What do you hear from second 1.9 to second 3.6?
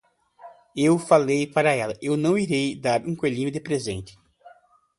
eu não irei dar um coelhinho de